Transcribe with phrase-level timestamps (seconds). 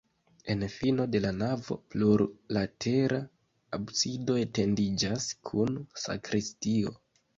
[0.51, 3.19] En fino de la navo plurlatera
[3.79, 6.97] absido etendiĝas kun sakristio.